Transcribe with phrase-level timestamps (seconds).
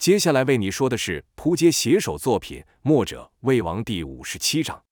[0.00, 4.82] 接下来为你说的是扑街写手作品《墨者魏王》第五十七章。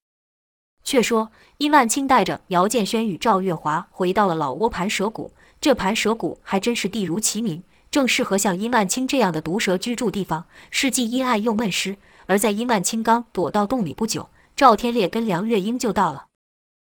[0.84, 5.32] 却说殷万清带着姚建轩与赵月华回到了老挝盘蛇谷，
[5.62, 11.96] 这盘蛇谷还真是地如其名，正适合像殷万清这样的毒蛇居住地方，是既阴暗又闷湿。
[12.26, 16.26] 而在殷万清刚躲到洞里不久，赵天烈跟梁月英就到了。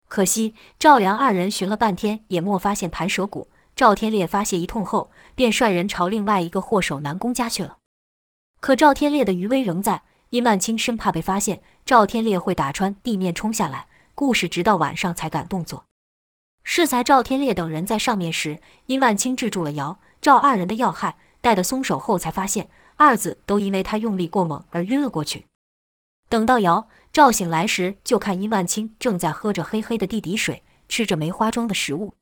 [0.09, 7.77] 可惜赵梁二人寻了半天也没发现盘蛇谷，赵天烈发泄一通后，便率人朝另外一个祸首南宫家去了。
[8.61, 13.87] 可赵天烈的余威仍在，殷万清生怕被发现，赵天烈会打穿地面冲下来。
[14.15, 15.85] 故事直到晚上才敢动作。
[16.65, 25.47] 适才赵天烈等人在上面时，殷万清制住了姚赵二人的要害，待得松手后，才发现二子都因为他用力过猛而晕了过去。
[26.29, 32.13] 等到姚赵醒来时，就看殷万清正在喝着黑黑的地底水，吃着梅花桩的食物。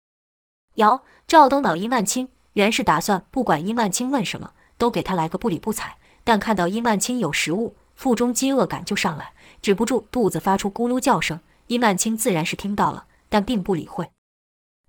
[0.75, 5.97] 姚赵都恼殷万清，原是打算不管殷万清问什么，都给他来个不理不睬。
[6.27, 11.39] 但看到殷万清有食物，腹中饥饿感就上来，止不住肚子发出咕噜叫声。
[11.69, 14.11] 殷万清自然是听到了，但并不理会。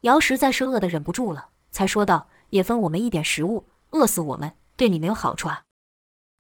[0.01, 5.61] 姚实在是饿得忍不住了，才说道：“也分我们一点食物，饿死我们对你没有好处啊。”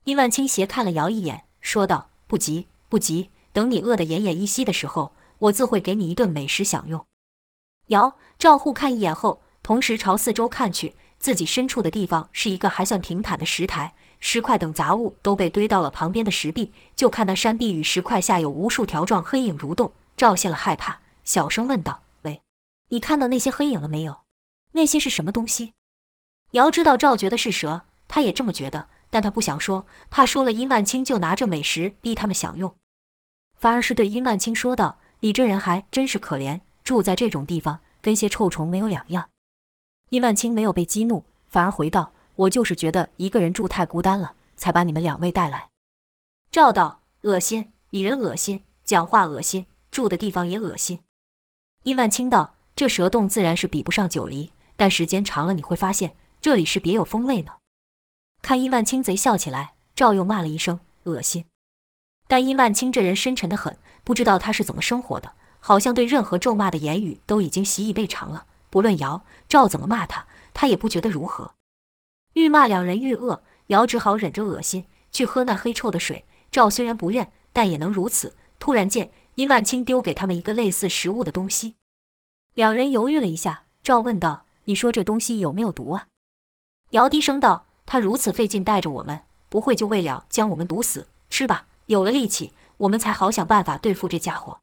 [0.05, 7.05] 殷万清斜看了姚一眼，说道：“不急，不急，等你饿得奄奄一息的时候，我自会给你一顿美食享用。”
[7.89, 13.93] 姚赵护看一眼后，同时朝四周看去，自己身处的地方是一个还算平坦的石台。
[14.19, 19.91] 石块等杂物都被堆到了旁边的石壁，就看那山壁与石块下有无数条状黑影蠕动。
[20.15, 22.41] 赵谢了害怕，小声问道：“喂，
[22.89, 24.21] 你看到那些黑影了没有？
[24.71, 25.73] 那些是什么东西？”
[26.51, 32.75] 姚知道赵觉得是蛇，他也这么觉得，但他不想说，怕说了殷万清就拿着美食逼他们享用，
[33.59, 39.29] 反而是对殷万清说道：“你这人还真是可怜，住在这种地方，跟些臭虫没有两样。”
[40.09, 42.13] 殷万清没有被激怒，反而回道。
[42.37, 45.69] 我就是觉得一个人住太孤单了，才把你们两位带来。
[46.51, 50.99] 赵道，恶心，你人恶心，讲话恶心，住的地方也恶心。
[51.83, 57.53] 殷万清道，这蛇洞自然是比不上九黎，但时间长了你会发现这里是别有风味呢。
[58.41, 61.45] 看殷万清贼笑起来，赵又骂了一声恶心。
[62.27, 68.45] 但殷万清这人深沉得很，不知道他是怎么生活的，好像对任何咒骂的言语都已经习以为常了。
[68.69, 71.55] 不论姚赵怎么骂他，他也不觉得如何。
[72.37, 76.23] 欲骂两人欲饿，姚只好忍着恶心去喝那黑臭的水。
[76.51, 78.35] 赵虽然不愿，但也能如此。
[78.59, 81.77] 突然间，殷万清丢给他们一个类似食物的东西，
[82.53, 83.63] 两人犹豫了一下。
[83.81, 86.09] 赵问道：“你说这东西有没有毒啊？”
[86.91, 91.07] 姚低声道：“他如此费劲带着我们，不会就为了将我们毒死？
[91.31, 94.59] 吃吧，有了力气，我们才好想办法对付这家伙。”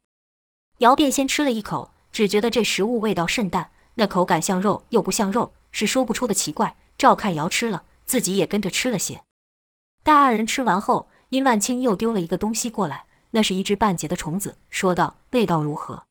[0.79, 6.77] 姚便先吃了一口，只觉得这食物味道甚淡，那口感像肉又不像肉，是说不出的奇怪。
[6.97, 9.21] 照看瑶吃了，自己也跟着吃了些。
[10.03, 16.03] 待二人吃完后，殷万清又丢了一个东西过来，那是一只半截的虫子，说道：“味道如何？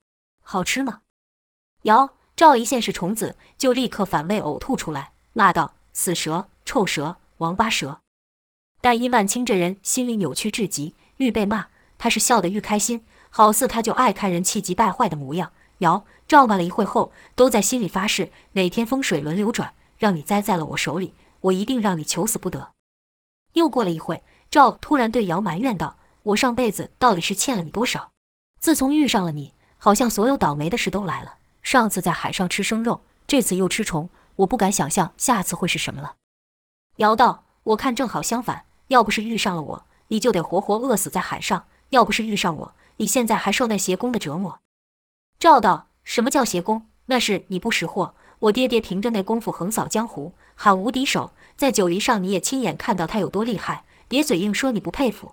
[0.42, 1.00] 好吃吗？”
[1.82, 8.00] 瑶赵一见是虫子，就立刻反胃呕吐出来，骂道：“死蛇，臭蛇，王八蛇！”
[8.82, 15.52] 但殷万清这人心里扭曲至极，愈被骂，他是笑得愈开心，好似他就爱看人气急败坏的模样。
[15.78, 19.72] 瑶赵骂了一会后，都在心里发誓，哪天风水轮流转。
[19.98, 22.72] 让你栽在了我手里，我一定让你求死不得。
[23.52, 28.10] 又过了一会，赵突然对姚埋怨道：“我上辈子到底是欠了你多少？
[28.58, 31.36] 自从遇上了你，好像所有倒霉的事都来了。
[31.62, 36.16] 上次在海上吃生肉，这次又吃虫，我不敢想象下次会是什么了。”
[36.96, 44.58] 姚道：“我看正好相反，要不是遇上了我，你就得活活饿死在海上；要不是遇上我，你现在还受那邪功的折磨。”
[45.38, 46.88] 赵道：“什么叫邪功？
[47.06, 55.32] 那是你不识货。”我爹爹凭着那功夫横扫江湖，喊无敌手，在九黎上你也亲眼看到他有多厉害，别嘴硬说你不佩服。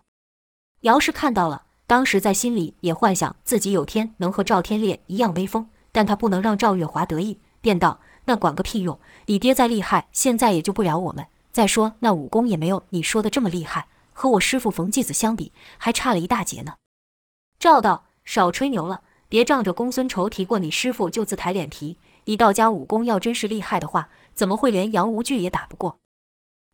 [0.82, 8.98] 姚氏看到了，当时在心里也幻想自己有天能和赵天烈一样威风，但他不能让赵月华得意，便道：“那管个屁用！
[9.26, 11.28] 你爹再厉害，现在也救不了我们。
[11.52, 16.76] 再说那武功也没有你说的这么厉害，和我师父冯继子相比，还差了一大截呢。”
[17.60, 26.00] 赵道：“少吹牛了，别仗着公孙仇提过你师父就自抬脸皮。”你道家武功要真是厉害的话，怎么会连杨无惧也打不过？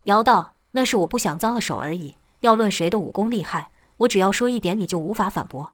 [0.04, 2.16] 姚道：“那是我不想脏了手而已。
[2.42, 5.74] 要论谁的武功厉害，我只要说一点，你就无法反驳。”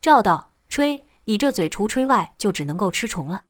[0.00, 3.44] 赵道：“吹，你这嘴除吹外，就只能够吃虫了。”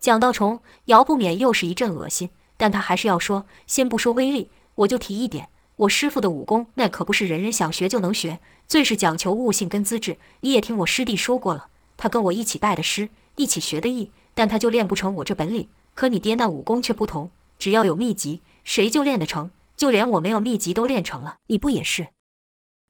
[0.00, 3.44] 讲到虫，姚不免又是一阵恶心，但他还是要说。
[3.66, 10.16] 先不说威力，我就提一点：我师傅的武功，那可不是人人想学就能学，最是讲求悟性跟资质。
[10.40, 14.10] 你也听我师弟说过了，他跟我一起拜的师，一起学的艺。
[14.34, 19.50] 但他就练不成我这本领，可你爹那武功却不同，只要有秘籍，谁就练得成。
[19.76, 22.08] 就连我没有秘籍都练成了，你不也是？”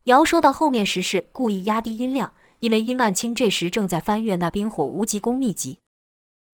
[0.05, 5.79] 瑶说到后面时是故意压低音量，因为殷万清这时正在翻阅那冰火无极功秘籍。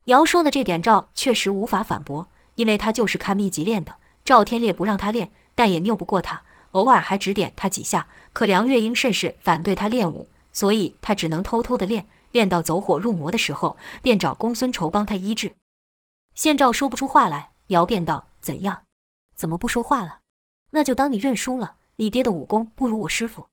[0.07, 3.95] 瑶说的这点赵确实无法反驳，因为他就是看秘籍练的。
[4.25, 6.43] 赵天烈不让他练，但也拗不过他，
[6.73, 8.09] 偶尔还指点他几下。
[8.33, 12.07] 可梁月英甚是反对他练武，所以他只能偷偷的练。
[12.37, 15.55] 练到走火入魔的时候，便找公孙仇帮他医治。
[16.35, 18.83] 见赵说不出话来，瑶便道：“怎样？
[19.35, 20.19] 怎么不说话了？
[20.73, 21.77] 那就当你认输了。
[21.97, 23.47] 你爹的武功不如我师傅。”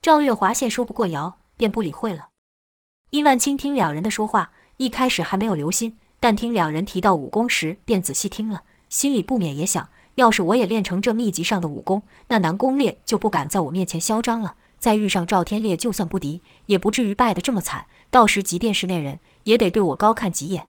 [0.00, 2.30] 赵月华见说不过瑶，便不理会了。
[3.10, 14.56] 殷万清听两人的说话，一开始还没有留心，但听两人提到武功时，便仔细听了，心里不免也想：要是我也练成这秘籍上的武功，那南宫烈就不敢在我面前嚣张了。
[14.78, 17.86] 再遇上赵天烈，就算不敌，也不至于败得这么惨。
[18.10, 20.66] 到时即便是那人，也得对我高看几眼。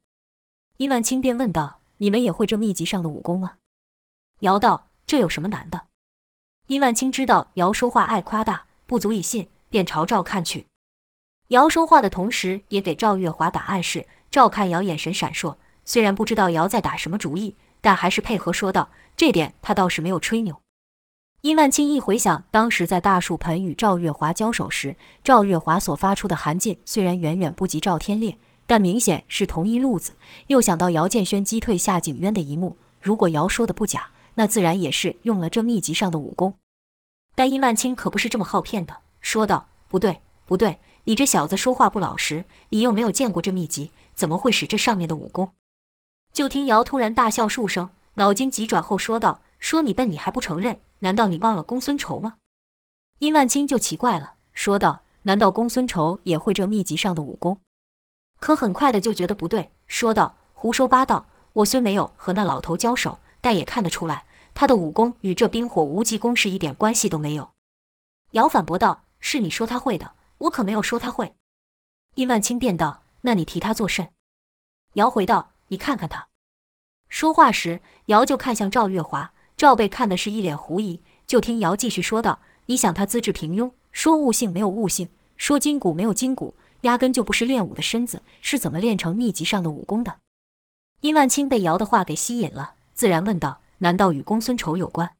[0.77, 3.53] 殷万清便问道：“你们也会这秘籍上的武功吗？”
[4.41, 5.87] 瑶道：“这有什么难的？”
[6.67, 10.67] 殷万清知道瑶说话爱夸大，不足以信，便朝赵看去。
[11.49, 14.07] 瑶说话的同时，也给赵月华打暗示。
[14.31, 20.61] 赵看瑶眼神闪烁，虽然不知道瑶在打什么主意，但还是配合说道：“这点他倒是没有吹牛。”
[21.41, 28.37] 殷万清一回想，当时在大树盆与赵月华交手时，赵月华所发出的寒劲虽然远远不及赵天烈，
[28.67, 30.11] 但明显是同一路子。
[30.47, 36.55] 又想到姚建轩击退夏景渊的一幕，如果姚说的不假，那自然也是用了这秘籍上的武功。
[37.35, 45.53] 但殷万清可不是这么好骗的，说道：“不对，不对，你这小子说话不老实，你又没有见过这秘籍，怎么会使这上面的武功？”
[46.33, 52.37] 就听姚突然大笑数声，脑筋急转后说道：“说你笨，你还不承认？”难道你忘了公孙仇吗？
[53.19, 57.59] 殷万清就奇怪了，说道：“难道公孙仇也会这秘籍上的武功？”
[58.39, 61.25] 可很快的就觉得不对，说道：“胡说八道！
[61.53, 67.51] 我虽没有和那老头交手，但也看得出来，他的武功与这冰火无极功是一点关系都没有。”
[68.31, 71.35] 姚反驳道：“是你说他会的，我可没有说他会。”
[72.15, 74.09] 殷万清便道：“那你提他作甚？”
[74.93, 76.27] 姚回道：“你看看他。”
[77.09, 79.33] 说话时，姚就看向赵月华。
[79.59, 86.53] 赵被看的是一脸狐疑，就听姚继续说道：“你想他资质平庸，说悟性没有悟性，说筋骨没有筋骨，
[86.83, 90.19] 压根就不是练武的身子，是怎么练成秘籍上的武功的？”
[91.03, 95.11] 殷万清被姚的话给吸引了，自然问道：“难道与公孙仇有关？”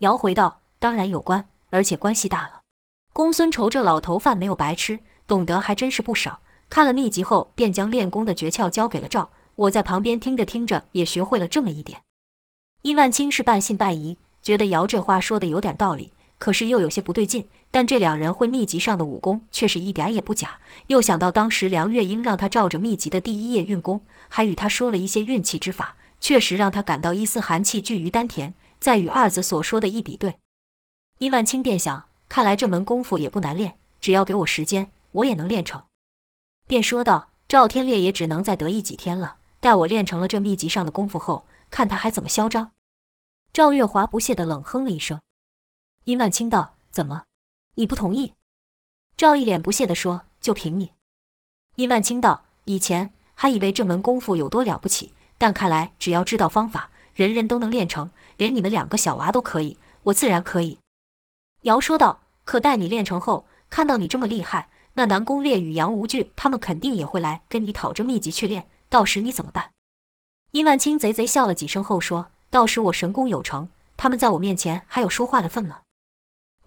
[0.00, 2.60] 姚回道：“当然有关，而且关系大了。
[3.14, 6.40] 公孙仇这老头饭没有白吃，懂得还真是不少。
[6.68, 9.30] 看了秘籍后，便将练功的诀窍交给了赵。
[9.54, 12.02] 我在旁边听着听着，也学会了这么一点。”
[12.84, 17.48] 伊万清是半信半疑，觉得姚这话说的有点道理，可是又有些不对劲。
[17.70, 20.58] 但这两人会秘籍上的武功，却是一点也不假。
[20.88, 28.52] 又想到当时梁月英让他照着秘籍的第一页运功，还与他说了一些运气之法，确实让他感到一丝寒气聚于丹田。
[28.78, 30.34] 再与二子所说的一比对，
[31.20, 35.82] 伊万清便想：看来这门功夫也不难练，只要给我时间，我也能练成。
[36.66, 39.36] 便说道：“赵天烈也只能再得意几天了。
[39.58, 42.70] 待我练成了这秘籍上的功夫后，看他还怎么嚣张。”
[43.52, 45.20] 赵月华不屑地冷哼了一声，
[46.04, 47.24] 殷万清道：“怎么，
[47.74, 48.34] 你不同意？”
[49.18, 50.92] 赵一脸不屑地说：“就凭你。”
[51.74, 60.78] 殷万清道：“以前还以为这门功夫有多了不起，但看来只要知道方法，人人都能练成，连你们两个小娃都可以，我自然可以。”
[61.62, 69.72] 瑶说道：“可待你练成后，看到你这么厉害，那南宫烈与杨无惧他们肯定也会来跟你讨着秘籍去练，到时你怎么办？”
[70.54, 72.28] 殷万清贼贼笑了几声后说。
[72.48, 75.80] 到时我神功有成，他们在我面前还有说话的份吗？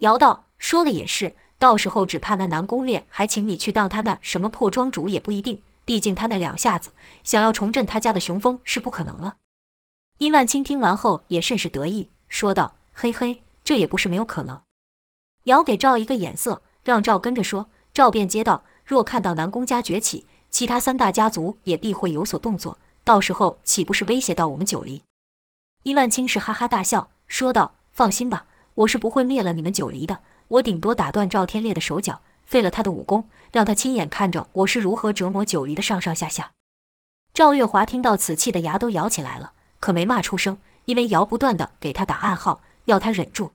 [0.00, 6.90] 瑶道说的也是，到时候只怕那南宫烈还请你去当他那什么破庄主也不一定，毕竟他那两下子
[7.24, 9.36] 想要重振他家的雄风是不可能了。
[10.18, 14.60] 殷万清听完后也甚是得意，说道：“嘿嘿，这也不是没有可能。”
[15.44, 17.70] 瑶给赵一个眼色，让赵跟着说。
[17.94, 22.76] 赵便接道：“若看到南宫家崛起，其他三大家族也必会有所动作，
[23.08, 25.00] 到时候岂不是威胁到我们九黎？”
[25.82, 30.18] 伊万青是哈哈大笑，说道：“放心吧，我是不会灭了你们九黎的。
[30.48, 36.52] 我顶多打断赵天烈的手脚，废了他的武功，让他亲眼看着我是如何折磨九黎的上上下下。”
[37.32, 43.52] 赵月华听到此，气得牙都咬起来了，可没骂出声，因为瑶不断的给他打暗号，要他忍住。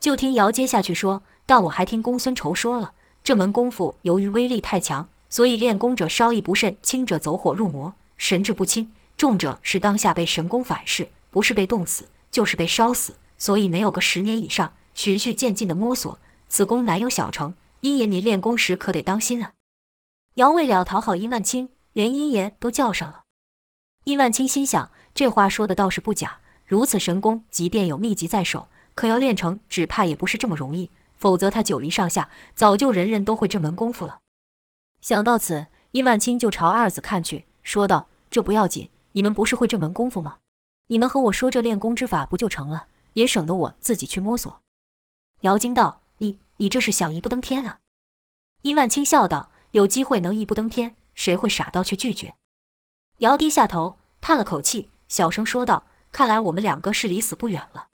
[0.00, 16.16] 就听瑶接下去说：“但我还听公孙仇说了，这门功夫由于威力太强，所以练功者稍一不慎，轻者走火入魔，神志不清；重者是当下被神功反噬。”不是被冻死，就是被烧死，所以没有个十年以上，循序渐进的摸索，
[16.48, 17.56] 此功难有小成。
[17.80, 19.54] 殷爷，你练功时可得当心啊！
[20.34, 23.24] 瑶为了讨好殷万清，连殷爷都叫上了。
[24.04, 26.38] 殷万清心想，这话说的倒是不假。
[26.64, 30.92] 如此神功，即便有秘籍在手，可要练成，只怕也不是这么容易。
[31.16, 34.20] 否则，他九黎上下早就人人都会这门功夫了。
[35.00, 40.38] 想到此，殷万清就朝二子看去，说道：“这不要紧，你们不是会这门功夫吗？
[40.86, 44.60] 你们和我说这练功之法不就成了，也省得我自己去摸索。”
[45.40, 47.80] 姚惊道：“你你这是想一步登天啊？”
[48.62, 52.34] 殷万清笑道：“有机会能一步登天，谁会傻到去拒绝？”
[53.18, 57.88] 姚低下头，叹了口气，小声说道：“看来我们两个是离死不远了。”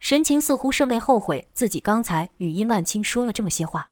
[0.00, 3.90] 神情似乎甚为后悔自己刚才与殷万清说了这么些话。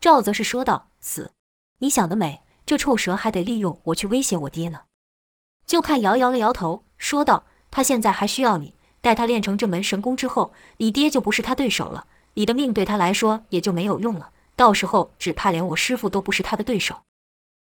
[0.00, 1.32] 赵则是说道：“死。”
[1.78, 4.80] 你想得美，这臭蛇还得利用我去威胁我爹呢。
[5.66, 14.30] 就看瑶摇了摇头，说道：“他现在还需要你，待他练成这门神功之后，你爹就不是他对手了，你的命对他来说也就没有用了。
[14.56, 17.02] 到时候只怕连我师父都不是他的对手。”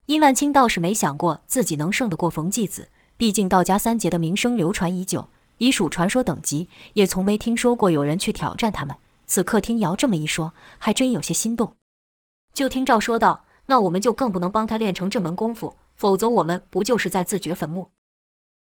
[0.08, 5.30] 殷万清倒是没想过自己能胜得过冯继子，毕竟道家三杰的名声流传已久，
[5.60, 8.96] 已属传说等级，也从没听说过有人去挑战他们。
[9.28, 11.76] 此刻听瑶这么一说，还真有些心动。
[12.54, 13.46] 就听赵说道。
[13.70, 17.92] 那我们就更不能帮他练成这门功夫，否则我们不就是在自掘坟墓？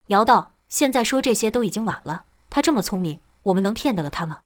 [0.08, 2.26] 姚道，现在说这些都已经晚了。
[2.50, 4.40] 他这么聪明，我们能骗得了他吗？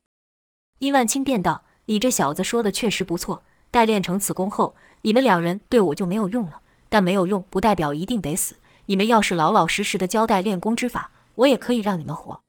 [0.79, 3.41] 殷万清便道：“你这小子说的确实不错。
[3.71, 6.59] 待练成此功后，你们两人对我就没有用了。
[6.89, 8.57] 但没有用，不代表一定得死。
[8.87, 12.41] 你们要是老老实实的交代练功之法，我也可以让你们活。”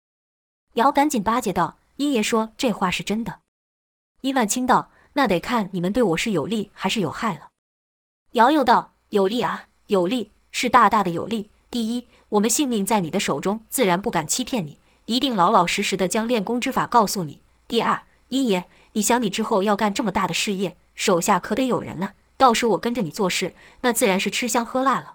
[0.75, 3.39] 姚赶紧巴结道：“殷爷说这话是真的？”
[4.23, 7.50] 殷万清道：“那得看你们对我是有利还是有害了。”
[8.35, 11.51] 姚又道：“有利啊，有利，是大大的有利。
[11.69, 17.41] 第一，我们性命在你的手中，自然不敢欺骗你，一定老老实实的将练功之法告诉你。
[17.67, 22.11] 第二，殷爷，你想你之后要干这么大的事业，手下可得有人呢。
[22.37, 25.15] 到时我跟着你做事，那自然是吃香喝辣了。”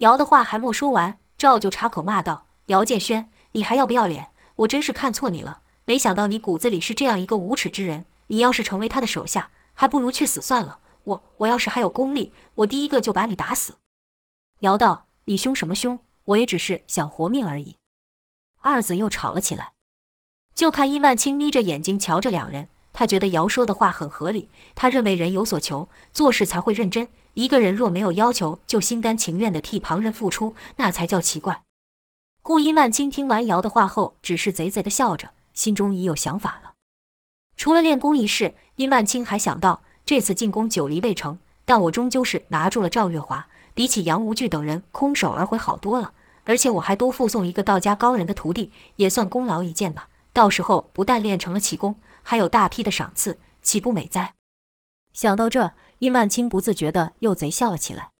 [0.00, 4.28] 姚的话还没说完，赵就插口骂道：“姚建轩，你还要不要脸？
[4.56, 8.06] 我真是看错你了，没想到你骨子里是这样一个无耻之人。
[8.28, 13.74] 你要是成为他的手下，还不如去死算了。”我我要是还有功力，我第一个就把你打死。
[14.60, 15.98] 姚道：“你凶什么凶？
[16.24, 17.76] 我也只是想活命而已。”
[18.62, 19.72] 二子又吵了起来。
[20.54, 24.48] 就看殷万清眯着眼睛瞧着两人，他觉得姚说的话很合理。
[24.74, 27.08] 他认为人有所求，做事才会认真。
[27.34, 31.62] 一个人若没有要求，就心甘情愿地替旁人付出，那才叫奇怪。
[32.42, 36.74] 顾殷万清听完姚的话后，只是贼贼地笑着，心中已有想法了。
[37.56, 39.82] 除了练功一事，殷万清还想到。
[40.04, 46.12] 这次进攻九黎未成，但我终究是拿住了赵月华，比起杨无惧等人空手而回好多了。
[46.44, 50.08] 而且我还多附送一个道家高人的徒弟，也算功劳一件吧。
[50.32, 54.34] 到时候不但练成了奇功，还有大批的赏赐，岂不美哉？
[55.12, 58.10] 想到这，殷万清不自觉地又贼笑了起来。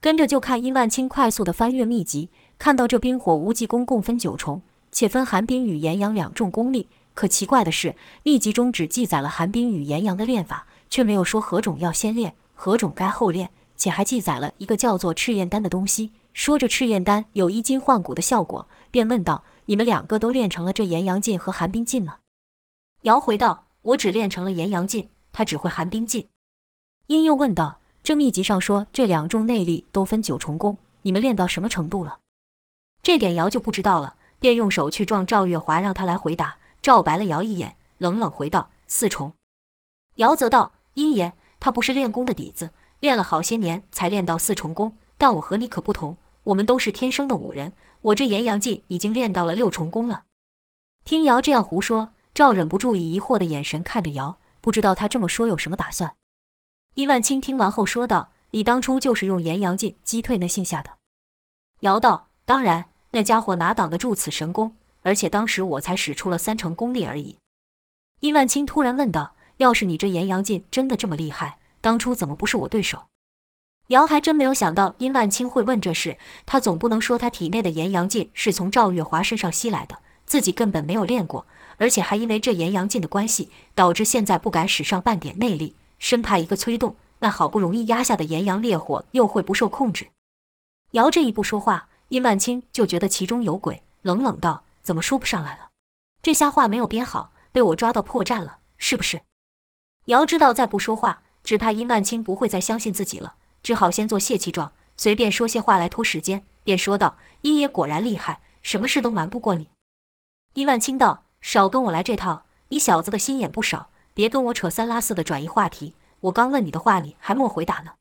[0.00, 4.62] 跟着就看殷万清快速地翻阅秘籍，看到这冰火无极功共分九重，
[4.92, 6.88] 且分寒冰与炎阳两种功力。
[7.14, 10.66] 可奇怪的是，秘籍中只记载了寒冰与炎阳的练法。
[10.90, 22.18] 却没有说何种要先练，何种该后练，且还记载了一个叫做赤焰丹的东西，说这赤焰丹有移筋换骨的效果，便问道：“你们两个都练成了这炎阳劲和寒冰劲吗？”
[23.02, 26.28] 姚回道：“我只练成了炎阳劲，他只会寒冰劲。”
[27.06, 32.18] 殷又问道：“这秘籍上说这两种内力都分九重功，你们练到什么程度了？”
[33.02, 36.58] 这点姚就不知道了，便用手去撞赵月华，让他来回答。
[36.82, 39.32] 赵白了姚一眼，冷冷回道：“四重。”
[40.16, 40.72] 姚则道。
[41.00, 44.98] 殷爷，他不是练功的底子，练了好些年才练到四重功。
[45.16, 47.72] 但我和你可不同，我们都是天生的武人。
[48.02, 50.24] 我这炎阳劲已经练到了六重功了。
[51.04, 56.14] 听姚这样胡说，赵忍不住以疑惑的眼神看着姚，不知道他这么说有什么打算。
[56.94, 60.90] 殷万清听完后说道：“你当初就是用炎阳劲击退那姓夏的？”
[61.80, 64.76] 姚道：“当然，那家伙哪挡得住此神功？
[65.00, 67.38] 而且当时我才使出了三成功力而已。”
[68.20, 69.34] 殷万清突然问道。
[69.60, 73.08] 要是你这炎阳劲真的这么厉害，当初怎么不是我对手？
[73.88, 76.16] 姚还真没有想到殷万清会问这事。
[76.46, 81.44] 他总不能说他体内的炎阳劲是从赵月华身上吸来的，自己根本没有练过，
[81.76, 90.08] 而且还因为这炎阳劲的关系，导致现在不敢使上半点内力，生怕一个催动，那好不容易压下的炎阳烈火又会不受控制。
[90.92, 95.68] 姚这一不说话，殷万清就觉得其中有鬼，冷冷道：“怎么说不上来了？
[96.22, 99.20] 这瞎话没有编好，被我抓到破绽了，是不是？”
[100.10, 109.68] 姚知道再不说话，只怕殷万清不会再相信自己了，只好先做泄气状，随便说些话来拖时间，便说道：“殷爷果然厉害，什么事都瞒不过你。”
[110.54, 115.94] 殷万清道：“少跟我来这套，你小子的心眼不少，别跟我扯三拉四的转移话题。
[116.22, 117.92] 我刚问你的话，你还没回答呢。”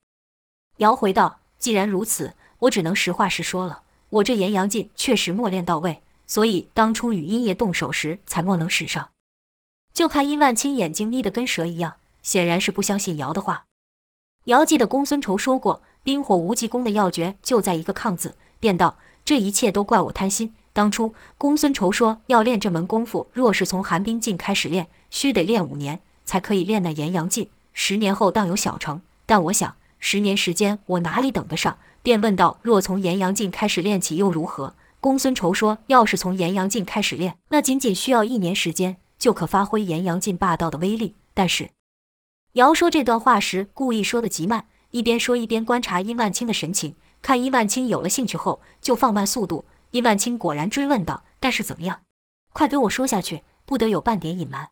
[0.77, 3.83] 姚回道：“既然如此，我只能实话实说了。
[4.09, 9.11] 我这炎阳劲确实磨练到位，所以当初与阴爷动手时才莫能使上。
[9.93, 13.65] 就看殷万清眼睛眯得跟蛇一样，显然是不相信姚的话。
[14.45, 20.53] 姚记得公孙仇说过，冰火无极功的要诀就在一个抗字，便道：“这一切都怪我贪心。
[20.71, 29.01] 当初公孙仇说要练这门功夫，若是从寒冰劲开始练，须得练五年才可以练那炎阳劲，十年后当有小成。
[29.25, 31.77] 但我想，十年时间我哪里等得上？
[32.01, 34.73] 便问道：若从炎阳劲开始练起又如何？
[35.01, 41.15] 公孙仇说，要是从炎阳劲开始练，那仅仅需要一年时间就可发挥炎阳劲霸道的威力。
[41.33, 41.69] 但是。”
[42.53, 46.95] 姚说这段话时，故意说的极慢，一边说一边观察殷万清的神情。
[47.21, 49.65] 看殷万清有了兴趣后，就放慢速度。
[49.91, 52.01] 殷万清果然追问道：“但是怎么样？
[52.51, 54.69] 快给我说下去，不得有半点隐瞒。”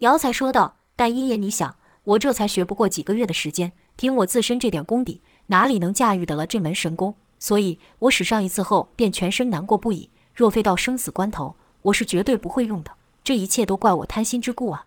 [0.00, 7.14] 姚才说道：“但殷爷，你想，我这才学不过几个月的时间，凭我自身这点功底，哪里能驾驭得了这门神功？
[7.38, 10.08] 所以，我使上一次后，便全身难过不已。
[10.34, 12.92] 若非到生死关头，我是绝对不会用的。
[13.22, 14.85] 这一切都怪我贪心之故啊！”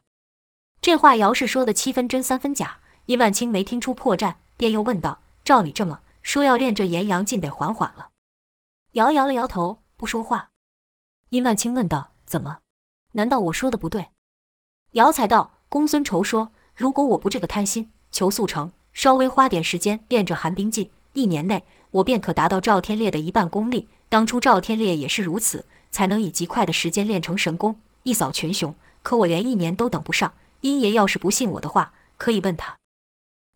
[0.82, 8.12] 这话姚氏说的七分真三分假，殷万清没听出破绽，便又问道：“照你这么说，要练这炎阳劲得缓缓了？”
[8.94, 10.52] 姚摇了摇头，不说话。
[11.30, 12.60] 殷万清问道：“怎么？
[13.12, 14.08] 难道我说的不对？”
[14.94, 23.90] 姚才道：“公孙仇说，如果我不这个贪心，求速成，稍微花点时间练这寒冰劲，一年内我便可达到赵天烈的一半功力。
[24.08, 28.74] 当初赵天烈也是如此，才能以极快的时间练成神功，一扫群雄。
[29.04, 32.78] 可我连一年都等不上。”殷爷要是不信我的话，可以问他。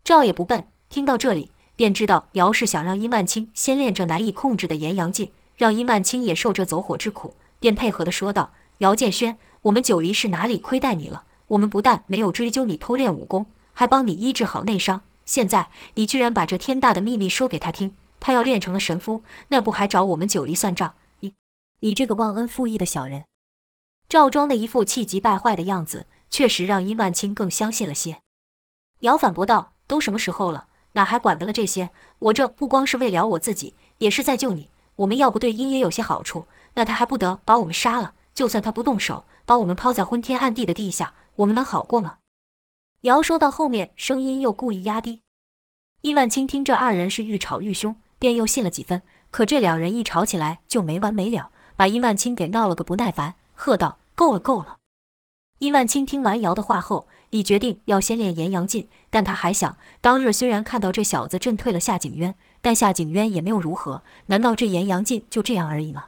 [0.03, 11.23] 赵也不笨，听到这里便知道姚是想让殷万清先练这难以控制的炎阳劲，让殷万清也受这走火之苦，便配合的说道：“姚建轩，我们九黎是哪里亏待你了？
[11.47, 15.01] 我们不但没有追究你偷练武功，还帮你医治好内伤。
[15.25, 20.95] 现在你居然把这天大的秘密说给他听，他要练成了神夫，那不还找我们九黎算账？
[21.19, 21.33] 你，
[21.79, 23.25] 你这个忘恩负义的小人！”
[24.09, 26.07] 赵庄的一副气急败坏的样子。
[26.33, 28.23] 确实让殷万清更相信了些。
[29.01, 31.91] 姚反驳道：“都什么时候了，哪还管得了这些？
[32.17, 34.71] 我这不光是为了我自己，也是在救你。
[34.95, 38.15] 我们要不对殷爷有些好处，那他还不得把我们杀了？
[38.33, 42.17] 就算他不动手，把我们抛在昏天暗地的地下，我们能好过吗？”
[43.01, 45.21] 姚说到后面，声音又故意压低。
[46.01, 49.03] 殷万清听这二人是愈吵愈凶，便又信了几分。
[49.29, 54.77] 可这两人一吵起来就没完没了，把殷万清给闹了个不耐烦，喝道：“够了，够了！”
[55.63, 66.07] 殷万清听完姚的话后，已决定要先练炎阳劲，但他还想，当日虽然看到这小子震退了夏景渊，但夏景渊也没有如何，难道这炎阳劲就这样而已吗？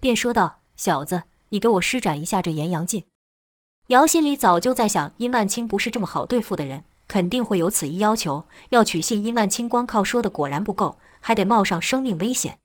[0.00, 3.02] 便说道：“小子，你给我施展一下这炎阳劲。”
[3.88, 8.44] 姚心里早就在想，殷万清不是这么好对付的人，肯定会有此一要求。
[8.68, 12.60] 要取信殷万清，光靠说的果然不够，还得冒上生命危险。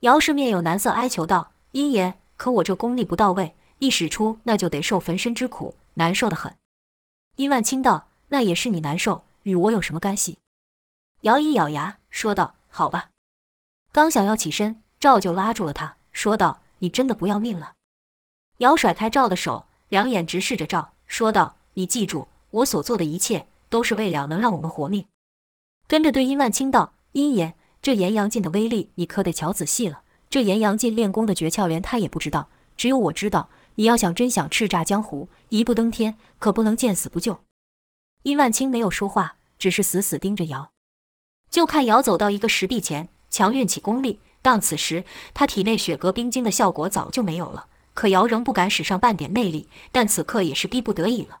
[0.00, 6.54] 姚氏面有难色，哀求道：“殷爷，可我这功力不到位。”一使出，那就得受焚身之苦，难受得很。
[7.34, 10.38] 殷万清道：“那也是你难受，与我有什么干系？”
[11.22, 13.10] 姚一咬牙说道：“好吧。”
[13.90, 17.72] 刚想要起身，赵就拉住了他，说道：“你真的不要命了？”
[18.58, 25.06] 姚甩开赵的手，两眼直视着赵，说道：“你记住，我所做的一切都是为了能让我们活命。”
[25.88, 30.02] 跟着对殷万清道：“殷爷，这炎阳劲的威力，你可得瞧仔细了。
[30.30, 37.40] 这炎阳劲练功的诀窍，连他也不知道，只有我知道。”你要想真想叱咤江湖，一步登天，可不能见死不救。
[38.22, 40.70] 殷万清没有说话，只是死死盯着姚。
[41.50, 44.20] 就看姚走到一个石壁前，强运起功力。
[44.40, 47.66] 当此时，他体内雪阁冰晶的效果早就没有了。
[47.94, 51.40] 可姚仍不敢使上半点内力，但此刻也是逼不得已了。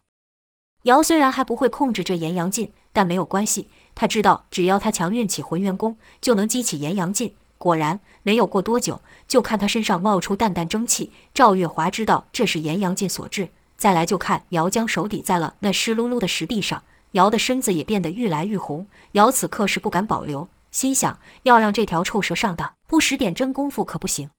[0.82, 7.34] 姚虽然还不会控制这炎阳劲，但没有关系，他知道只要他强运起浑元功，就能激起炎阳劲。
[7.62, 11.12] 果然，没有过多久，就看他身上冒出淡淡蒸汽。
[11.32, 13.50] 赵月华知道这是炎阳劲所致。
[13.76, 18.88] 再来就看姚将手抵在了那湿漉漉的石壁上，姚的身子也变得愈来愈红。
[19.12, 24.30] 姚此刻是不敢保留，心想要让这条臭蛇上当，不使点真功夫可不行。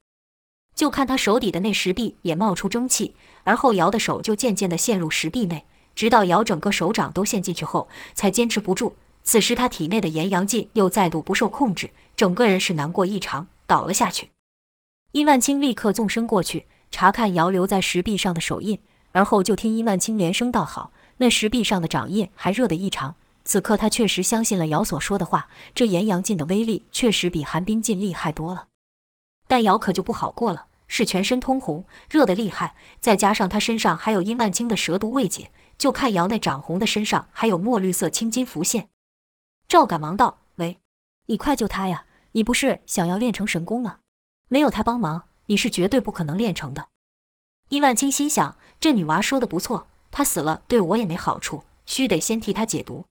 [0.76, 5.64] 就看他手底的那石壁也冒出蒸汽，而后姚的手就渐渐地陷入石壁内，
[5.96, 8.98] 直到姚整个手掌都陷进去后，才坚持不住。
[9.24, 11.90] 此时他体内的炎阳劲又再度不受控制。
[12.16, 14.32] 整个人是难过异常，倒了下去。
[15.12, 18.80] 殷万清立刻纵身过去查看姚留在石壁上的手印，
[19.12, 23.16] 而后就听殷万清连声道：“好。”那石壁上的掌印还热得异常。
[23.46, 28.68] 此刻他确实相信了姚所说的话，这炎阳劲的威力确实比寒冰劲厉害多了。
[29.48, 38.90] 但姚可就不好过了，是全身通红，热得厉害，再加上他身上还有殷万清的蛇毒未解，就看姚那涨红的身上还有墨绿色青筋浮现。
[39.68, 40.80] 赵赶忙道：“喂。”
[41.28, 42.06] 你快救他呀！
[42.34, 44.00] 你不是想要练成神功吗？
[44.50, 46.88] 没有他帮忙，你是绝对不可能练成的。”
[47.70, 53.06] 伊万青心想：这女娃说的不错，她死了对我也没好处，须得先替她解毒。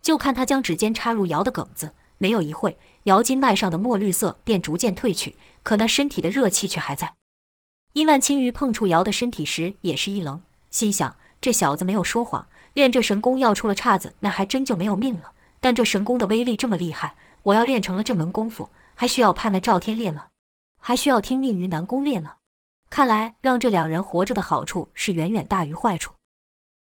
[0.00, 7.14] 就看他将指尖插入瑶的梗子，没有一会，瑶经脉上的墨绿色便逐渐褪去，可那身体的热气却还在。
[7.92, 15.32] 伊万青于碰触瑶的身体时也是一愣，心想：这小子没有说谎，练这神功要出了岔子，那还真就没有命了。
[15.58, 20.26] 但这神功的威力这么厉害，我要练成了这门功夫，还需要盼那赵天烈吗？
[20.80, 22.34] 还需要听命于南宫烈吗？
[22.90, 26.14] 看来让这两人活着的好处是远远大于坏处。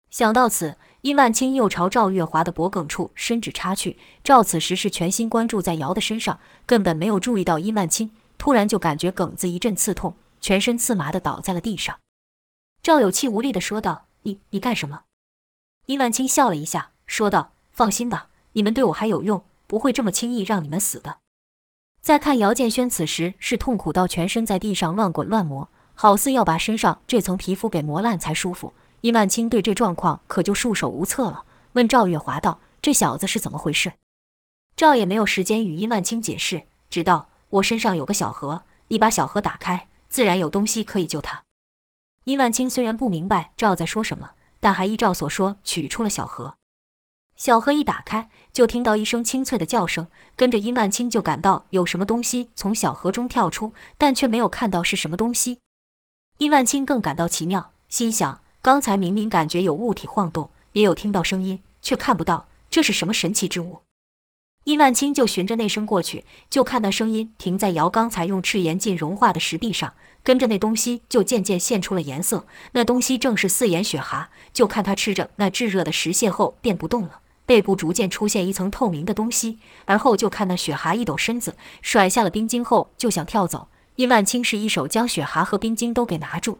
[0.10, 4.00] 想到此，殷万清又朝赵月华的脖梗处伸指插去。
[4.24, 8.10] 赵此时是全心关注在瑶的身上，根本没有注意到殷万清。
[8.40, 12.00] 突然就感觉梗子一阵刺痛，全身刺麻的倒在了地上。
[12.82, 15.04] 赵有气无力的说道：“你你干什么？”
[15.86, 21.20] 殷万清笑了一下，说道：“放心吧，你们对我还有用，不会这么轻易让你们死的。”
[22.02, 28.74] 再看姚建轩，此时是痛苦到全身在地上乱滚乱磨，好似要把身上这层皮肤给磨烂才舒服。
[29.02, 33.94] 殷万清对这状况可就束手无策了，问赵月华道：“这小子是怎么回事？”
[34.76, 41.44] 赵也没有时间与殷万清解释，只道：“我身上有个小盒，你把小盒打开，自然有东西可以救他。”
[42.26, 46.56] 殷万清虽然不明白赵在说什么，但还依赵所说取出了小盒。
[47.38, 55.60] 小盒一打开，就听到一声清脆的叫声，跟着殷万青就感到有什么东西从小盒中跳出，但却没有看到是什么东西。
[56.40, 58.42] 殷万青更感到奇妙，心想。
[58.64, 63.82] 刚才明明感觉有物体晃动，也有听到声音，却看不到，这是什么神奇之物？
[64.64, 72.46] 殷万青就循着那声过去，就看那声音停在瑶刚才用赤炎劲融化的石壁上，跟着那东西就渐渐现出了颜色。
[72.74, 74.30] 那东西正是四眼雪蛤。
[74.52, 83.70] 就看他吃着那炙热的石屑后便不动了，背部逐渐出现一层透明的东西，而后就看那雪蛤一抖身子，甩下了冰晶后就想跳走。
[83.96, 86.60] 殷万清是一手将雪蛤和冰晶都给拿住。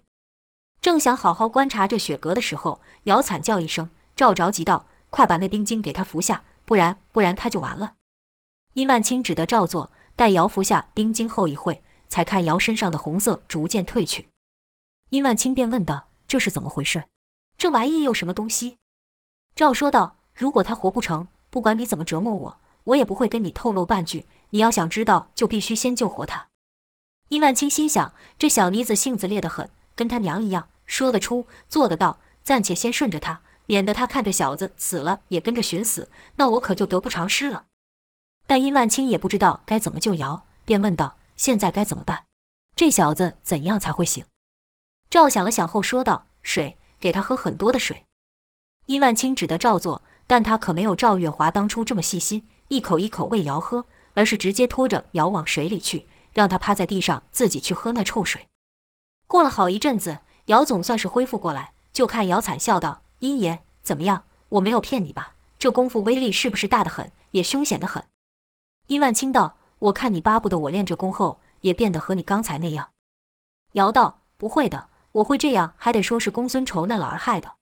[0.82, 7.96] 正想好好观察这雪蛤的时候，瑶惨叫一声，赵着急道：“快把那冰晶给他服下，不然不然他就完了。”
[8.74, 14.30] 殷万清只得照做，待瑶服下冰晶后一会，才看瑶身上的红色逐渐褪去。
[15.10, 17.04] 殷万清便问道：“这是怎么回事？
[17.58, 18.78] 这玩意有什么东西？”
[19.56, 24.28] 赵说道：“如果他活不成，不管你怎么折磨我，我也不会跟你透露半句。
[24.52, 26.48] 你要想知道，就必须先救活他。”
[27.30, 29.70] 殷万清心想：这小妮子性子烈得很。
[29.96, 37.66] 跟他娘一样，说得出，做得到，暂且先顺着他，免得他看着小子死了也跟着寻死，那我可就得不偿失了。
[38.46, 42.26] 但殷万清也不知道该怎么救瑶，便问道：“现在该怎么办？
[42.76, 44.24] 这小子怎样才会醒？”
[45.10, 48.06] 赵想了想后说道：“水，给他喝很多的水。”
[48.86, 58.48] 殷万清只得照做，但他可没有赵月华当初这么细心，一口一口喂瑶喝，而是直接拖着瑶往水里去，让他趴在地上自己去喝那臭水。
[59.26, 64.26] 过了好一阵子，瑶总算是恢复过来，就看瑶惨笑道：“殷爷，怎么样？
[64.50, 65.34] 我没有骗你吧？
[65.58, 68.04] 这功夫威力是不是大得很，也凶险得很？”
[68.88, 72.90] 殷万清道：“我看你巴不得我练这功后也变得和你刚才那样。”
[73.74, 77.56] 瑶道：“不会的，我会这样，还得说是公孙仇那老儿害的。”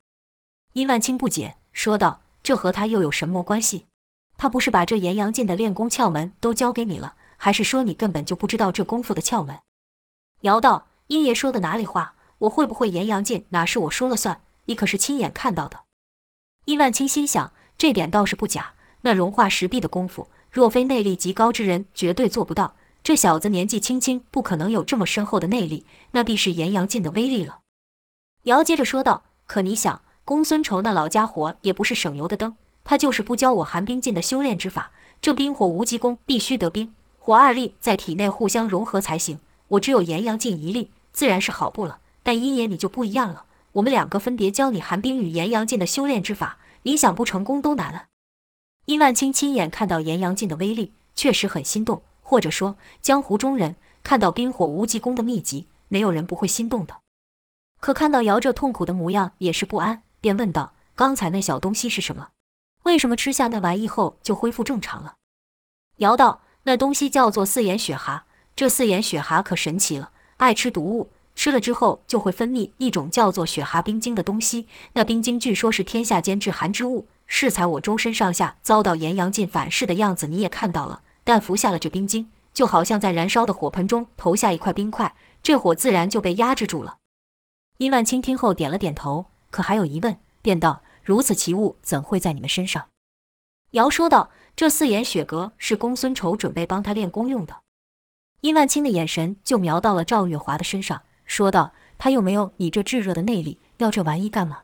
[0.73, 3.87] 殷万清不解，说道：“这和他又有什么关系？
[4.37, 9.57] 他不是把这延阳劲的练功窍门都教给你了，还是说你根本就不知道这功夫的窍门？”
[10.41, 10.87] 瑶道。
[11.07, 12.15] 殷爷说的哪里话？
[12.39, 14.41] 我会不会延阳劲，哪是我说了算？
[14.65, 15.81] 你可是亲眼看到的。
[16.65, 18.73] 殷万清心想，这点倒是不假。
[19.01, 22.75] 那融化石壁的功夫，若非内力极高之人，绝对做不到。
[23.03, 27.59] 这小子年纪轻轻，不可能有这么深厚的内力，那必是延阳劲的威力了。
[28.45, 34.91] 瑶接着说道：“可你想，公孙仇那老家伙也不是省油的灯，他就是不教我寒冰劲的修炼之法。
[35.21, 39.39] 这冰火无极功必须得冰火二力在体内互相融合才行。
[39.69, 43.45] 我只有炎阳劲一力。”自然是好不了，但阴爷你就不一样了。
[43.71, 48.07] 我们两个分别教你寒冰与炎阳劲的修炼之法，你想不成功都难了。
[48.83, 52.01] 殷万清亲眼看到炎阳劲的威力，确实很心动。
[52.21, 56.97] 或者说，江湖中人看到冰火无极功的秘籍，没有人不会心动的。
[57.79, 62.29] 可看到瑶这痛苦的模样，也是不安，便问道：“刚才那小东西是什么？
[62.81, 65.17] 为什么吃下那玩意后就恢复正常了？”
[65.97, 68.23] 瑶道：“那东西叫做四眼雪蛤，
[68.55, 74.67] 这四眼雪蛤可神奇了。”爱吃毒物，吃了之后就会分泌一种叫做雪蛤冰晶的东西。
[74.93, 77.07] 那冰晶据说是天下间至寒之物。
[77.27, 81.03] 适才我周身上下遭到炎阳劲反噬的样子，你也看到了。
[81.23, 86.97] 但服下了这冰晶，就好像在燃烧的火盆中投下一块冰块，这火自然就被压制住了。
[87.77, 92.87] 殷万清听后点了点头，可还有疑问，便道：“如此奇物怎会在你们身上？”
[93.71, 97.61] 瑶说道：“这四眼雪蛤是公孙仇准备帮他练功用的。”
[98.41, 104.63] 殷万清的眼神就瞄到了赵月华的身上，说道：“他又没有你这炙热的内力，要这玩意干嘛？”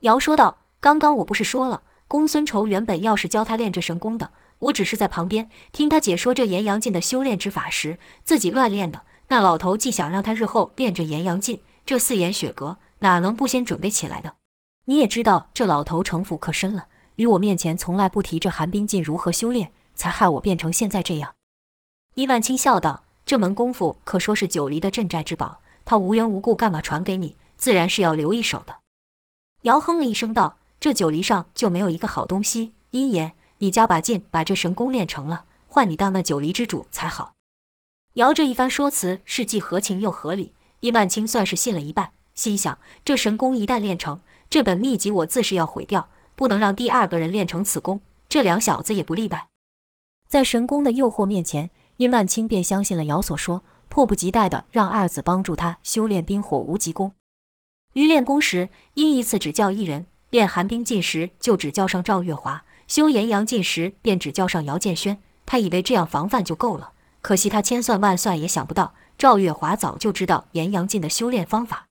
[0.00, 9.02] 姚说道：“刚刚我不是说了，公孙仇原本要是教他练这神功的，我只是在旁边听他解说这炎阳劲的修炼之法时，自己乱练的。
[9.28, 14.34] 那老头既想让他日后练这炎阳劲，这四眼雪阁哪能不先准备起来的？
[14.84, 21.34] 你也知道，这老头城府可深了，于我面前从来不提这寒冰劲如何修炼，才害我变成现在这样。”
[22.14, 27.36] 伊万清笑道：“这门功夫可说是九黎的镇寨之宝，他无缘无故干嘛传给你？
[27.56, 28.78] 自然是要留一手的。”
[29.62, 32.72] 姚哼了一声道：“这九黎上就没有一个好东西。
[32.90, 37.34] 殷爷，你加把劲，把这神功练成了，换你当那九黎之主才好。”
[38.14, 48.00] 姚这一番说辞是既合情又合理，伊万清算是信了一半，心想：这神功一旦练成，这本秘籍我自是要毁掉，不能让第二个人练成此功。
[48.28, 49.48] 这两小子也不例外。
[50.28, 57.10] 在神功的诱惑面前，殷万清便相信了姚所说，迫不及待地让二子帮助他修炼冰火无极功。
[57.94, 65.18] 于练功时，因一次只教一人；练寒冰劲时，就只教上赵月华；修炎阳劲时，便只教上姚建轩。
[65.44, 71.87] 他以为这样防范就够了，可惜他千算万算也想不到，赵月华早就知道炎阳劲的修炼方法。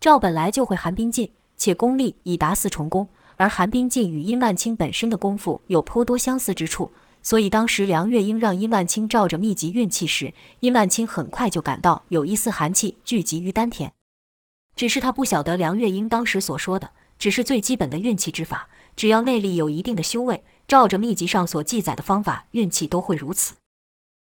[0.00, 6.90] 赵本来就会寒冰劲，且功力已达四重功，而寒冰劲与殷万清本身的功夫有颇多相似之处，
[7.22, 13.92] 所以当时梁月英让殷万清照着秘籍运气时，殷万清很快就感到有一丝寒气聚集于丹田。
[14.74, 23.56] 只是他不晓得梁月英当时所说的只是最基本的运气之法，只要内力有一定的修为，照着秘籍上所记载的方法，运气都会如此。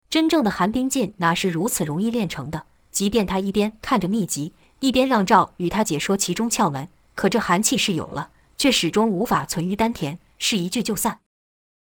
[0.08, 2.64] 真正的寒冰劲哪是如此容易练成的？
[2.90, 11.18] 即便他一边看着秘籍，一边让赵与他解说其中窍门，可这寒气是有了，却始终无法存于丹田，是一聚就散。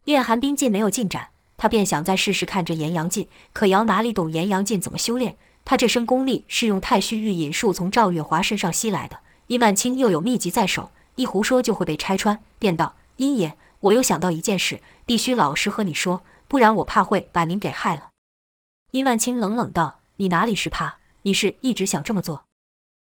[0.03, 5.37] 练寒冰劲没有进展，他便想再试试看这炎阳劲，可瑶哪里懂炎阳劲怎么修炼？
[5.63, 9.19] 他这身功力是用太虚御引术从赵月华身上吸来的。
[9.47, 12.39] 殷万清又有秘籍在手，一胡说就会被拆穿。
[12.59, 18.09] 便道：“殷爷，我又想到一件事，必须老实和你说，不然我怕会把您给害了。”
[18.91, 20.97] 殷万清冷冷道：“你哪里是怕？
[21.23, 22.45] 你是一直想这么做。”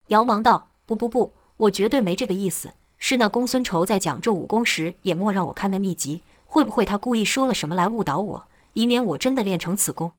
[0.08, 2.72] 姚忙道：“不不不，我绝对没这个意思。
[2.98, 10.12] 是那公孙仇在讲这武功时，也莫让我看那秘籍，会不会他故意说了什么来误导我，以免我真的练成此功？”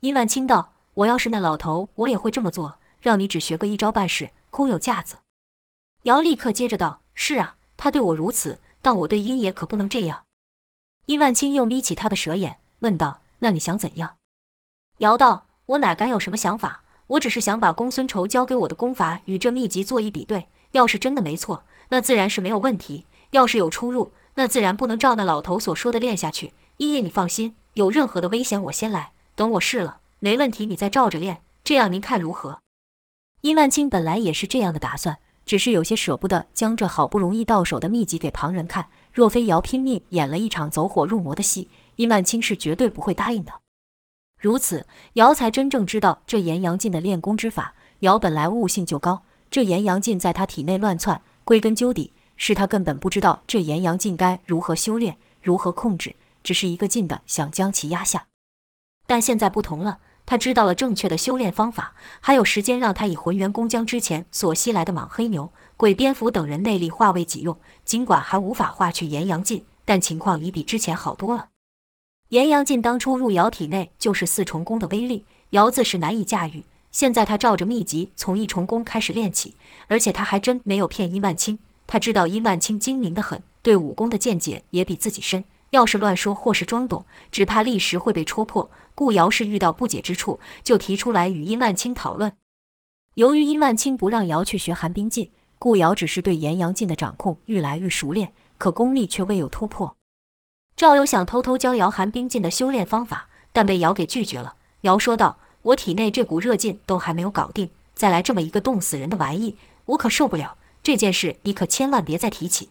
[0.00, 0.70] 殷万清道。
[0.94, 5.16] 我要是那老头，我也会这么做，让你只学个一招半式，空有架子。
[6.04, 10.22] 姚立刻接着道：“是啊，他对我如此，但我对殷爷可不能这样。”
[11.06, 14.18] 殷万清又眯起他的蛇眼，问道：“那你想怎样？”
[14.98, 16.83] 姚道：“我哪敢有什么想法？
[17.06, 26.52] 我只是想把公孙仇教给我的功法与这秘籍做一比对，要是真的没错，那自然是没有问题；要是有出入，那自然不能照那老头所说的练下去。
[26.78, 32.60] 殷爷，你放心，有任何的危险，我先来，等我试了。”没问题，你再照着练，这样您看如何？
[33.42, 38.88] 殷万清本来也是这样的打算，只是有些舍不得将这好不容易到手的秘籍给旁人看。
[39.12, 43.52] 若非姚拼命演了一场走火入魔的戏，殷万清是绝对不会答应的。
[44.44, 47.72] 如此，姚才真正知道这炎阳劲的练功之法。
[48.00, 58.26] 姚本来悟性就高，这炎阳劲在他体内乱窜，归根究底是他根本不知道这炎阳劲该如何修炼，如何控制，只是一个劲的想将其压下。
[59.06, 60.00] 但现在不同了。
[60.26, 67.58] 他知道了正确的修炼方法，还有时间让他以浑元功将之前所吸来的莽黑牛、鬼蝙蝠等人内力化为己用。
[67.86, 71.48] 尽管还无法化去炎阳劲，但情况已比之前好多了。
[72.34, 76.64] 炎阳劲当初入姚体内就是四重功的威力，姚自是难以驾驭。
[76.90, 79.54] 现在他照着秘籍从一重功开始练起，
[79.86, 81.60] 而且他还真没有骗殷万清。
[81.86, 85.44] 他知道殷万清精明得很，对武功的见解也比自己深。
[85.70, 88.68] 要是乱说或是装懂，只怕立时会被戳破。
[88.96, 92.32] 故姚氏遇到不解之处，就提出来与殷万清讨论。
[93.14, 99.94] 由于殷万清不让姚去学寒冰劲，故姚只是对炎阳劲的掌控愈来愈熟练，可功力却未有突破。
[100.84, 104.56] 赵有想偷偷教姚寒冰劲的修炼方法，但被姚给拒绝了。
[104.82, 105.38] 姚说道
[105.72, 110.58] ：“我体内这股热劲都还没有搞定，再来这么一个冻死人的玩意，我可受不了。
[110.82, 112.68] 这件事你可千万别再提起。”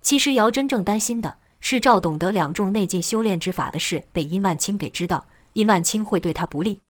[0.00, 1.38] 其实姚真正担心的。
[1.58, 6.82] 是赵懂得两重内劲修炼之法的事被殷万清给知道，殷万清会对他不利。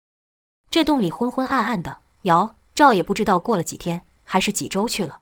[0.70, 5.20] 这洞里昏昏暗暗的，姚赵也不知道过了几天还是几周去了。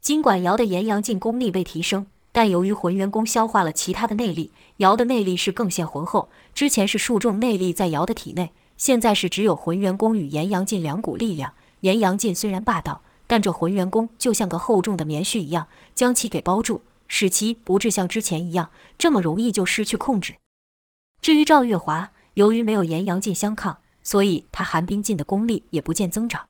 [0.00, 6.30] 尽管姚的炎阳劲功力被提升，但由于浑元功消化了其他的内力，瑶的内力是更现浑厚。
[6.54, 11.52] 之前是数重内力在瑶的体内，现在是只有浑元功与炎阳劲两股力量。
[11.80, 16.82] 炎阳劲虽然霸道，但这浑元功就像个厚重的棉絮一样，将其给包住。
[17.14, 20.36] 使其不致像之前一样这么容易就失去控制。
[21.20, 26.46] 至于赵月华，由于没有炎阳劲相抗，所以他寒冰劲的功力也不见增长。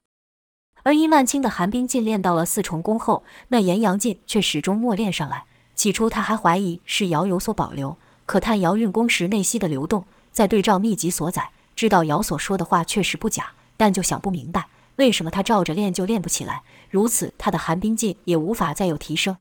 [0.84, 5.46] 而殷万青的寒冰劲练到了四重功后，那炎阳劲却始终没练上来。
[5.74, 19.36] 起初他还怀疑是尧有所保留，可探尧运功时内息的流动，再对照秘籍所载，知道尧所说的话确实不假，但就想不明白，为什么他照着练就练不起来，如此他的寒冰劲也无法再有提升。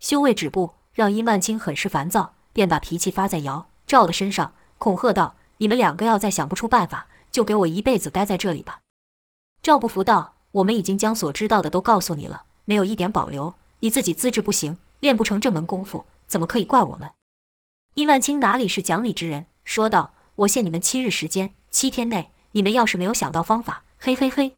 [0.00, 8.80] 修为止步，让殷曼青很是烦躁，便把脾气发在尧、赵的身上，恐吓道：“你们两个要再想不出办法，就给我一辈子待在这里吧。”
[9.62, 10.34] 赵不服道。
[10.52, 13.54] 我们已经将所知道的都告诉你了，没有一点保留。
[13.80, 17.10] 你自己资质不行，练不成这门功夫，怎么可以怪我们？
[17.94, 20.14] 殷万清哪里是讲理之人，说道
[20.46, 24.54] ：“我限你们七日时间，七天内，你们要是没有想到方法，嘿嘿嘿。”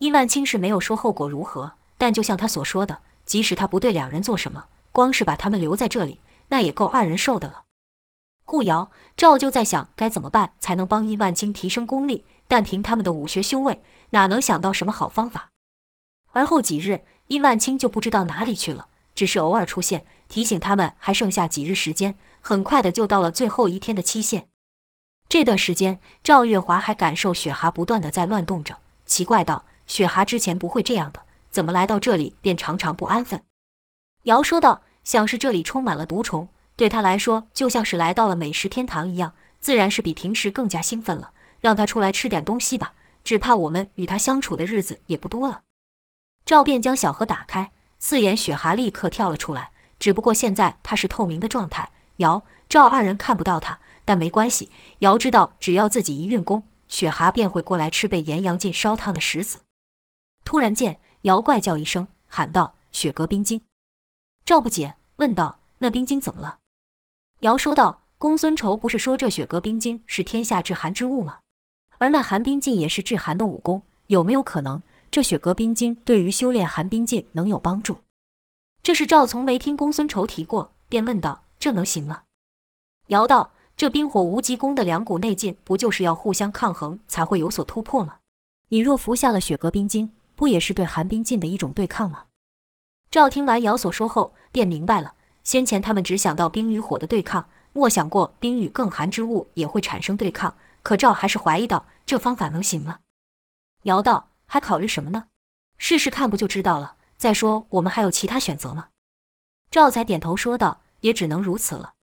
[0.00, 7.62] 殷万清是没有说后果如何，但就像他所说的，即使他不对两人做什么，光是把他们留在这里，那也够二人受的了。
[8.44, 15.48] 顾瑶、赵就在想该怎么办才能帮殷万清提升功力，但凭他们的武学修为，哪能想到什么好方法？
[16.32, 22.16] 而后几日，殷万清就不知道哪里去了，只是偶尔出现，提醒他们还剩下几日时间。
[22.40, 24.48] 很快的就到了最后一天的期限。
[25.28, 33.42] 这段时间，赵月华还感受雪蛤不断的在乱动着，奇怪道：“雪蛤之前不会这样的，怎么来到这里便常常不安分？”
[34.24, 41.30] 瑶说道：“想是这里充满了毒虫。”对他来说，就像是来到了美食天堂一样，自然是比平时更加兴奋了。
[41.60, 42.92] 让他出来吃点东西吧，
[43.24, 45.62] 只怕我们与他相处的日子也不多了。
[46.44, 47.72] 赵便将小盒打开，
[48.06, 49.70] 四眼雪蛤立刻跳了出来。
[49.98, 54.70] 只不过现在他是透明的状态，姚、赵二人看不到他，但没关系。
[54.98, 59.60] 姚知道，只要自己一运功，雪蛤便会过来吃被炎阳劲烧烫的石子。
[60.44, 63.62] 突然间，姚怪叫一声，喊道：“雪阁冰晶！”
[64.44, 66.58] 赵不解，问道：“那冰晶怎么了？”
[67.40, 71.38] 姚说道：“公孙仇不是说这雪阁冰晶是天下至寒之物吗？
[71.96, 74.82] 而那寒冰镜也是至寒的武功，有没有可能
[75.14, 77.98] 这雪阁冰晶对于修炼寒冰劲能有帮助？”
[78.82, 82.24] 这是赵从没听公孙仇提过，便问道：“这能行吗？”
[83.06, 88.16] 姚道：“这冰火无极功的两股内劲，不就是要互相抗衡才会有所突破吗？
[88.70, 92.24] 你若服下了雪阁冰晶，不也是对寒冰劲的一种对抗吗？”
[93.08, 95.14] 赵听完姚所说后，便明白了。
[95.44, 100.56] 先前他们只想到冰与火的对抗，莫想过冰与更寒之物也会产生对抗。
[100.82, 102.98] 可赵还是怀疑道：“这方法能行吗？”
[103.84, 105.24] 姚道：“还考虑什么呢？
[105.78, 106.94] 试试看不就知道了。
[107.16, 108.90] 再说我们还有其他选择吗？”
[109.68, 111.94] 赵才点头说道：“也只能如此了。”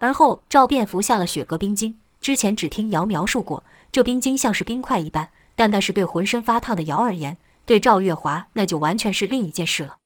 [0.00, 2.00] 而后赵便服下了雪阁冰晶。
[2.18, 3.62] 之前只听瑶描述过，
[3.92, 7.36] 这冰晶像是冰块一般，但那是对浑身发烫的瑶而言，
[7.66, 9.98] 对赵月华那就完全是另一件事了。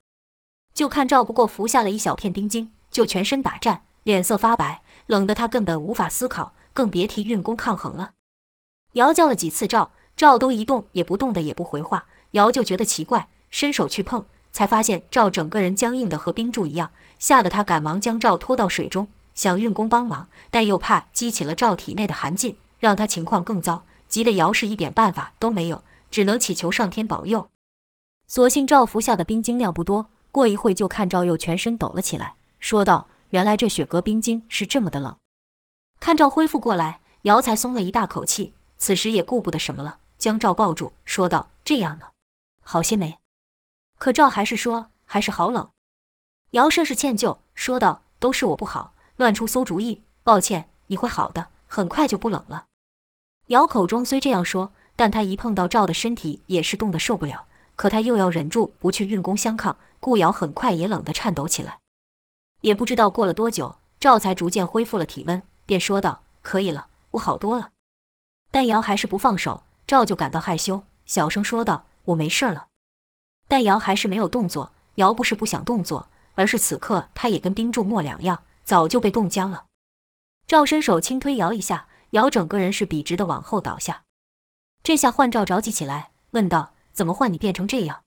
[0.74, 8.14] 就看赵不过服下了一小片冰晶，就全身打颤，脸色发白，冷得他根本无法思考，更别提运功抗衡了。
[8.94, 12.04] 瑶叫了几次赵，赵都一动也不动的，也不回话。
[12.32, 27.48] 瑶就觉得奇怪，伸手去碰，才发现赵整个人僵硬的和冰柱一样，吓得他赶忙将赵拖到水中，想运功帮忙，但又怕激起了赵体内的寒劲，让他情况更糟，急得尧是一点办法都没有，只能祈求上天保佑。
[28.26, 30.10] 所幸赵服下的冰晶量不多。
[30.30, 35.16] 过一会，就看赵又全身抖了起来，说道：“原来这雪阁冰晶是这么的冷。”
[35.98, 38.52] 看赵恢复过来，瑶才松了一大口气。
[38.76, 42.10] 此时也顾不得什么了，将赵抱住，说道：“这样呢，
[42.62, 43.18] 好些没？”
[43.98, 45.68] 可赵还是说：“还是好冷。”
[46.52, 50.68] 姚甚是歉疚，说道：“都是我不好，乱出馊主意，抱歉。
[50.88, 52.66] 你会好的，很快就不冷了。”
[53.48, 57.46] 姚口中虽这样说，但他一碰到赵的身体，也是冻得受不了。
[57.76, 61.78] 可他又要忍住不去运功相抗，顾瑶很快也冷得颤抖起来。
[62.60, 67.70] 也不知道过了多久，赵才逐渐恢复了体温，便说道：“可以了，我好多了。”
[68.52, 72.68] 但瑶还是不放手，赵就感到害羞，小声说道：“我没事了。”
[73.48, 74.70] 但瑶还是没有动作。
[74.94, 79.66] 瑶不是不想动作，而是此刻他也跟冰柱没两样，早就被冻僵了。
[80.46, 84.04] 赵伸手轻推瑶一下，瑶整个人是笔直的往后倒下。
[84.84, 86.72] 这下换赵着急起来，问道。
[86.92, 88.04] 怎么换你变成这样？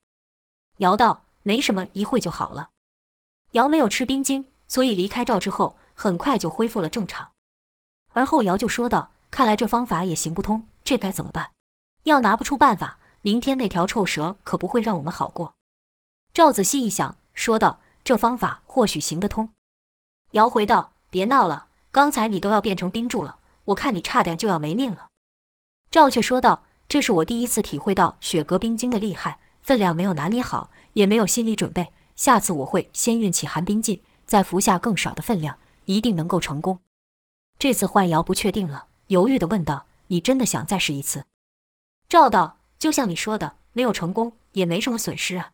[0.78, 2.70] 尧道：“没什么，一会就好了。”
[3.52, 7.32] 尧没有吃冰晶，所以离开赵之后，很快就恢复了正常。
[8.14, 11.53] 而后尧就说道：“看来这方法也行不通，这该怎么办？
[12.04, 15.56] 要拿不出办法，明天那条臭蛇可不会让我们好过。”
[16.34, 19.49] 赵仔细一想，说道：“这方法或许行得通。”
[20.32, 25.08] 尧回道：“别闹了，刚才你都要变成冰柱了，我看你差点就要没命了。”
[25.91, 26.64] 赵却说道。
[26.89, 31.91] 这是我第一次体会到雪阁冰晶的厉害，分量没有拿捏好，也没有心理准备。
[32.16, 36.80] 下次我会先运起寒冰劲，再服下更少的分量，一定能够成功。
[37.58, 41.26] 这次换尧不确定了，犹豫地问道：“你真的想再试一次？”
[42.08, 45.51] 赵道：“就像你说的，没有成功也没什么损失啊。”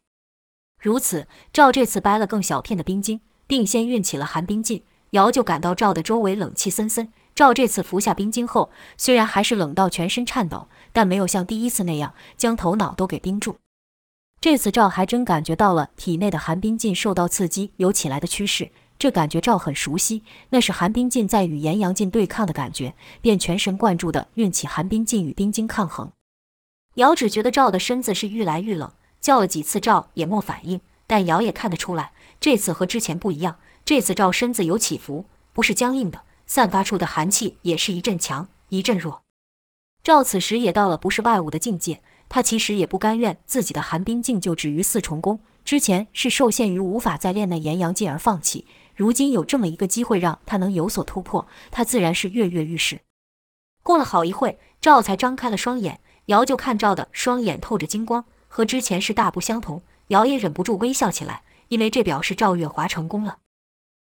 [0.82, 7.12] 如此，赵这次掰了更小片的冰晶，并先运起了寒冰劲，瑶就感到赵的周围冷气森森。
[7.36, 13.58] 赵这次服下冰晶后，虽然还是冷到全身颤抖，但没有像第一次那样将头脑都给冰住。
[14.42, 26.12] 这次赵还真感觉到了体内的寒冰劲受到刺激有起来的趋势，这感觉赵很熟悉，那是寒冰劲在与炎阳劲对抗的感觉，便全神贯注地运起寒冰劲与冰晶抗衡。
[27.00, 28.92] 瑶只觉得赵的身子是愈来愈冷，
[29.22, 36.22] 叫了几次赵也没反应，但瑶也看得出来，这次和之前不一样，这次赵身子有起伏，不是僵硬的。
[36.46, 39.22] 散发出的寒气也是一阵强一阵弱。
[40.04, 45.40] 赵此时也到了不是外物的境界，他其实也不甘愿自己的寒冰境就止于四重宫。
[45.64, 53.00] 之前是受限于无法再练那炎阳劲而放弃，如今有这么一个机会让他能有所突破，他自然是跃跃欲试。
[53.84, 56.00] 过了好一会，赵才张开了双眼，
[56.30, 59.82] 瑶就看赵的双眼透着金光，和之前是大不相同。
[60.10, 63.38] 瑶也忍不住微笑起来，因为这表示赵月华成功了。